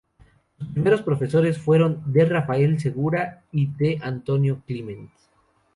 Sus 0.57 0.67
primeros 0.69 1.03
profesores 1.03 1.59
fueron 1.59 2.01
D. 2.11 2.25
Rafael 2.25 2.79
Segura 2.79 3.43
y 3.51 3.67
D. 3.67 3.99
Antonio 4.01 4.63
Climent. 4.65 5.11